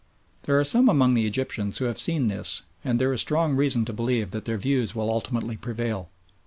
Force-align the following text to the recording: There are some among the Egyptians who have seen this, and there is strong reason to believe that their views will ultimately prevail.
There 0.45 0.59
are 0.59 0.63
some 0.63 0.89
among 0.89 1.13
the 1.13 1.27
Egyptians 1.27 1.77
who 1.77 1.85
have 1.85 1.99
seen 1.99 2.27
this, 2.27 2.63
and 2.83 2.99
there 2.99 3.13
is 3.13 3.21
strong 3.21 3.55
reason 3.55 3.85
to 3.85 3.93
believe 3.93 4.31
that 4.31 4.45
their 4.45 4.57
views 4.57 4.95
will 4.95 5.11
ultimately 5.11 5.57
prevail. 5.57 6.09